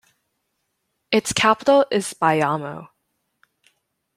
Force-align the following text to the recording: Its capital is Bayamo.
Its 1.11 1.31
capital 1.31 1.85
is 1.91 2.15
Bayamo. 2.15 2.89